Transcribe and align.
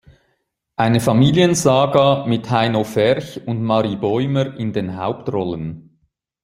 Eine 0.77 0.99
Familiensaga" 0.99 2.25
mit 2.25 2.49
Heino 2.49 2.83
Ferch 2.83 3.39
und 3.45 3.61
Marie 3.61 3.97
Bäumer 3.97 4.57
in 4.57 4.73
den 4.73 4.97
Hauptrollen. 4.97 5.99